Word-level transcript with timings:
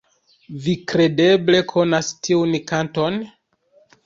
Vi 0.63 0.73
kredeble 0.91 1.59
konas 1.73 2.09
tiun 2.29 2.57
kanton? 2.73 3.21